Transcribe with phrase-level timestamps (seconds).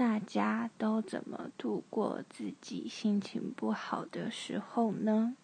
[0.00, 5.36] 大家都怎么度过自己心情不好的时候呢？